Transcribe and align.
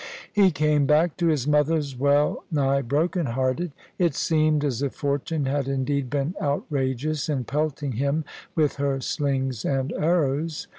He 0.33 0.49
came 0.49 0.87
back 0.87 1.15
to 1.17 1.27
his 1.27 1.45
mother's 1.47 1.95
well 1.95 2.43
nigh 2.49 2.81
broken 2.81 3.27
hearted: 3.27 3.71
it 3.99 4.15
seemed 4.15 4.65
as 4.65 4.81
if 4.81 4.95
Fortune 4.95 5.45
had 5.45 5.67
indeed 5.67 6.09
been 6.09 6.33
outrageous 6.41 7.29
in 7.29 7.43
pelting 7.43 7.91
him 7.91 8.25
with 8.55 8.77
her 8.77 8.99
slings 8.99 9.63
and 9.63 9.93
arrows. 9.93 10.65